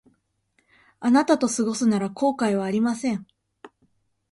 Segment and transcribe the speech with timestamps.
[0.99, 3.27] あなたと過ごすなら後悔はありません